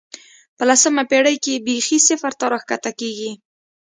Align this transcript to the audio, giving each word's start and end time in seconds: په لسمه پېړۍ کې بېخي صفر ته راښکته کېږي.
په 0.57 0.63
لسمه 0.69 1.03
پېړۍ 1.11 1.35
کې 1.43 1.63
بېخي 1.65 1.97
صفر 2.07 2.31
ته 2.39 2.45
راښکته 2.51 2.91
کېږي. 2.99 3.31